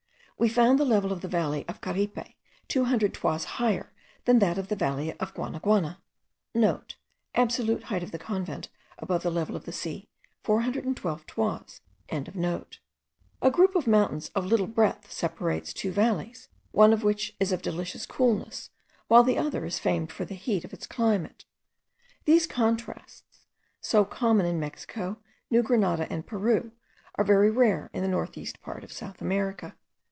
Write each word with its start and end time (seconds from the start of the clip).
We 0.37 0.49
found 0.49 0.79
the 0.79 0.85
level 0.85 1.11
of 1.13 1.21
the 1.21 1.27
valley 1.27 1.65
of 1.67 1.81
Caripe 1.81 2.33
200 2.67 3.13
toises 3.13 3.45
higher 3.45 3.93
than 4.25 4.39
that 4.39 4.57
of 4.57 4.69
the 4.69 4.75
valley 4.75 5.13
of 5.19 5.35
Guanaguana.* 5.35 5.99
(* 6.75 7.33
Absolute 7.35 7.83
height 7.83 8.01
of 8.01 8.09
the 8.09 8.17
convent 8.17 8.67
above 8.97 9.21
the 9.21 9.29
level 9.29 9.55
of 9.55 9.65
the 9.65 9.71
sea, 9.71 10.09
412 10.43 11.27
toises.) 11.27 11.79
A 12.11 13.51
group 13.51 13.75
of 13.75 13.85
mountains 13.85 14.29
of 14.33 14.47
little 14.47 14.65
breadth 14.65 15.11
separates 15.11 15.73
two 15.73 15.91
valleys, 15.91 16.49
one 16.71 16.91
of 16.91 17.03
which 17.03 17.35
is 17.39 17.51
of 17.51 17.61
delicious 17.61 18.07
coolness, 18.07 18.71
while 19.09 19.21
the 19.23 19.37
other 19.37 19.63
is 19.63 19.77
famed 19.77 20.11
for 20.11 20.25
the 20.25 20.33
heat 20.33 20.65
of 20.65 20.73
its 20.73 20.87
climate. 20.87 21.45
These 22.25 22.47
contrasts, 22.47 23.45
so 23.79 24.03
common 24.05 24.47
in 24.47 24.59
Mexico, 24.59 25.19
New 25.51 25.61
Grenada, 25.61 26.11
and 26.11 26.25
Peru, 26.25 26.71
are 27.13 27.23
very 27.23 27.51
rare 27.51 27.91
in 27.93 28.01
the 28.01 28.07
north 28.09 28.35
east 28.39 28.59
part 28.59 28.83
of 28.83 28.91
South 28.91 29.21
America. 29.21 29.75